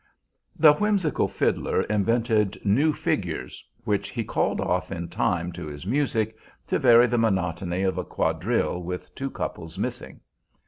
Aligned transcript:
The 0.57 0.73
whimsical 0.73 1.27
fiddler 1.27 1.81
invented 1.81 2.59
new 2.65 2.91
figures, 2.91 3.63
which 3.83 4.09
he 4.09 4.23
"called 4.23 4.59
off" 4.59 4.91
in 4.91 5.09
time 5.09 5.51
to 5.51 5.67
his 5.67 5.85
music, 5.85 6.35
to 6.65 6.79
vary 6.79 7.05
the 7.05 7.19
monotony 7.19 7.83
of 7.83 7.99
a 7.99 8.03
quadrille 8.03 8.81
with 8.81 9.13
two 9.13 9.29
couples 9.29 9.77
missing. 9.77 10.21